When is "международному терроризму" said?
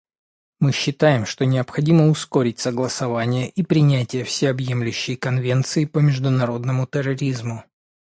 5.99-7.65